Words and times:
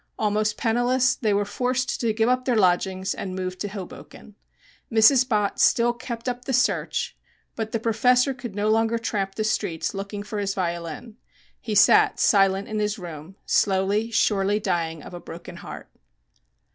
Almost 0.17 0.57
penniless 0.57 1.13
they 1.13 1.31
were 1.31 1.45
forced 1.45 2.01
to 2.01 2.11
give 2.11 2.27
up 2.27 2.45
their 2.45 2.55
lodgings 2.55 3.13
and 3.13 3.35
move 3.35 3.59
to 3.59 3.67
Hoboken. 3.67 4.33
Mrs. 4.91 5.29
Bott 5.29 5.59
still 5.59 5.93
kept 5.93 6.27
up 6.27 6.45
the 6.45 6.53
search, 6.53 7.15
but 7.55 7.71
the 7.71 7.79
professor 7.79 8.33
could 8.33 8.55
no 8.55 8.67
longer 8.69 8.97
tramp 8.97 9.35
the 9.35 9.43
streets 9.43 9.93
looking 9.93 10.23
for 10.23 10.39
his 10.39 10.55
violin. 10.55 11.17
He 11.59 11.75
sat 11.75 12.19
silent 12.19 12.67
in 12.67 12.79
his 12.79 12.97
room, 12.97 13.35
slowly, 13.45 14.09
surely, 14.09 14.59
dying 14.59 15.03
of 15.03 15.13
a 15.13 15.19
broken 15.19 15.57
heart. 15.57 15.87